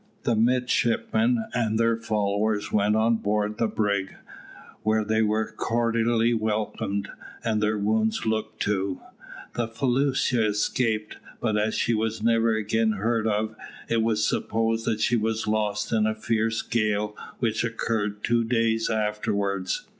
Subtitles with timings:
[0.23, 4.15] The midshipmen and their followers went on board the brig,
[4.81, 7.09] where they were cordially welcomed,
[7.43, 8.99] and their wounds looked to.
[9.53, 13.55] The felucca escaped, but as she was never again heard of,
[13.89, 18.89] it was supposed that she was lost in a fierce gale which occurred two days
[18.89, 19.85] afterwards.